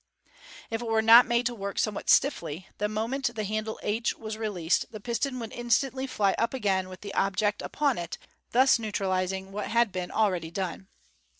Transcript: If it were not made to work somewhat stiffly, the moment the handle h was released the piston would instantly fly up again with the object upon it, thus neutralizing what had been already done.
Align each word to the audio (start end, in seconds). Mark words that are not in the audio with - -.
If 0.71 0.81
it 0.81 0.87
were 0.89 1.03
not 1.03 1.27
made 1.27 1.45
to 1.45 1.53
work 1.53 1.77
somewhat 1.77 2.09
stiffly, 2.09 2.67
the 2.79 2.89
moment 2.89 3.35
the 3.35 3.43
handle 3.43 3.79
h 3.83 4.15
was 4.17 4.35
released 4.35 4.91
the 4.91 4.99
piston 4.99 5.39
would 5.39 5.53
instantly 5.53 6.07
fly 6.07 6.33
up 6.39 6.55
again 6.55 6.89
with 6.89 7.01
the 7.01 7.13
object 7.13 7.61
upon 7.61 7.99
it, 7.99 8.17
thus 8.49 8.79
neutralizing 8.79 9.51
what 9.51 9.67
had 9.67 9.91
been 9.91 10.09
already 10.09 10.49
done. 10.49 10.87